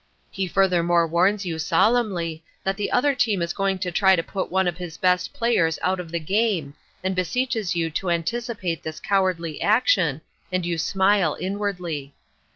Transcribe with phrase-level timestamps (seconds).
[0.31, 4.49] He furthermore warns you solemnly that the other team is going to try to put
[4.49, 8.99] one of his best players out of the game and beseeches you to anticipate this
[8.99, 12.15] cowardly action, and you smile inwardly.